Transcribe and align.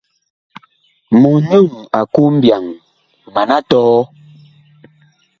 Mɔnyɔŋ 1.21 1.67
a 1.99 2.01
ku 2.13 2.21
mbyaŋ, 2.35 2.63
mana 3.33 3.57
tɔhɔ. 3.69 3.99